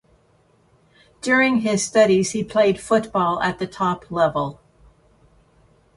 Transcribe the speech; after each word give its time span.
During 1.21 1.57
his 1.57 1.83
studies 1.85 2.31
he 2.31 2.43
played 2.43 2.81
football 2.81 3.39
at 3.43 3.59
the 3.59 3.67
top 3.67 4.09
level. 4.09 4.59